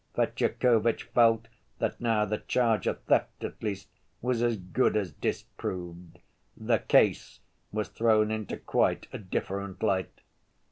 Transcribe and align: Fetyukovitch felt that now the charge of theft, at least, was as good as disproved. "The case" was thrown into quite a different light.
Fetyukovitch 0.15 1.03
felt 1.13 1.47
that 1.77 2.01
now 2.01 2.25
the 2.25 2.39
charge 2.39 2.87
of 2.87 3.01
theft, 3.03 3.43
at 3.43 3.61
least, 3.61 3.87
was 4.19 4.41
as 4.41 4.57
good 4.57 4.97
as 4.97 5.11
disproved. 5.11 6.17
"The 6.57 6.79
case" 6.79 7.39
was 7.71 7.87
thrown 7.89 8.31
into 8.31 8.57
quite 8.57 9.05
a 9.13 9.19
different 9.19 9.83
light. 9.83 10.21